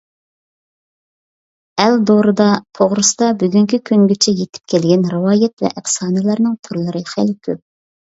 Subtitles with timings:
[1.83, 2.47] ئەل دورىدا
[2.79, 7.63] توغرىسىدا بۈگۈنكى كۈنگىچە يېتىپ كەلگەن رىۋايەت ۋە ئەپسانىلەرنىڭ تۈرلىرى خېلى كۆپ.